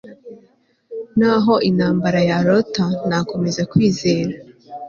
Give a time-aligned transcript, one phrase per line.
[1.19, 4.33] n'aho intambara yarota, nakomeza kwizera